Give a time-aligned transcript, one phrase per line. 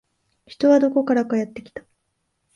[0.47, 1.83] 人はどこからかやってきた